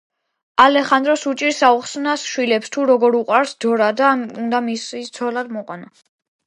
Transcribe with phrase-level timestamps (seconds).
[0.63, 5.97] ალეხანდროს უჭირს აუხსნას შვილებს თუ როგორ უყვარს დორა და უნდა მისი ცოლად მოყვანა.